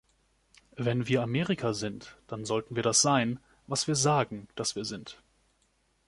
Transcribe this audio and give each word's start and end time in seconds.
Wenn 0.77 1.05
wir 1.07 1.21
Amerika 1.21 1.73
sind, 1.75 2.17
dann 2.25 2.43
sollten 2.43 2.75
wir 2.75 2.81
das 2.81 3.03
sein, 3.03 3.39
was 3.67 3.87
wir 3.87 3.93
sagen, 3.93 4.47
dass 4.55 4.75
wir 4.75 4.83
sind. 4.83 5.21